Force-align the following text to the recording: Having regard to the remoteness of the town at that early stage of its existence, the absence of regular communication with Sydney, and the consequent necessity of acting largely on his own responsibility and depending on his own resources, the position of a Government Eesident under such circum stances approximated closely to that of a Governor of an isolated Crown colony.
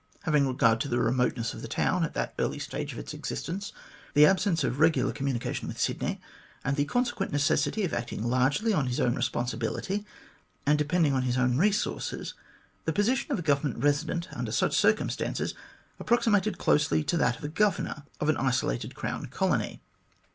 Having 0.23 0.47
regard 0.47 0.79
to 0.81 0.87
the 0.87 0.97
remoteness 0.97 1.53
of 1.53 1.61
the 1.61 1.67
town 1.67 2.03
at 2.03 2.15
that 2.15 2.33
early 2.39 2.57
stage 2.57 2.91
of 2.91 2.97
its 2.97 3.13
existence, 3.13 3.71
the 4.15 4.25
absence 4.25 4.63
of 4.63 4.79
regular 4.79 5.13
communication 5.13 5.67
with 5.67 5.79
Sydney, 5.79 6.19
and 6.65 6.75
the 6.75 6.85
consequent 6.85 7.31
necessity 7.31 7.83
of 7.83 7.93
acting 7.93 8.23
largely 8.23 8.73
on 8.73 8.87
his 8.87 8.99
own 8.99 9.13
responsibility 9.13 10.03
and 10.65 10.79
depending 10.79 11.13
on 11.13 11.21
his 11.21 11.37
own 11.37 11.55
resources, 11.55 12.33
the 12.85 12.93
position 12.93 13.31
of 13.31 13.37
a 13.37 13.43
Government 13.43 13.79
Eesident 13.79 14.25
under 14.35 14.51
such 14.51 14.75
circum 14.75 15.07
stances 15.11 15.53
approximated 15.99 16.57
closely 16.57 17.03
to 17.03 17.15
that 17.17 17.37
of 17.37 17.43
a 17.43 17.47
Governor 17.47 18.01
of 18.19 18.27
an 18.27 18.37
isolated 18.37 18.95
Crown 18.95 19.27
colony. 19.27 19.81